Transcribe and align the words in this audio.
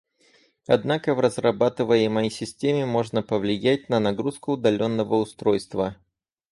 Однако 0.67 1.13
в 1.13 1.19
разрабатываемой 1.19 2.31
системе 2.31 2.87
можно 2.87 3.21
повлиять 3.21 3.87
на 3.87 3.99
нагрузку 3.99 4.53
удаленного 4.53 5.13
устройства 5.17 5.95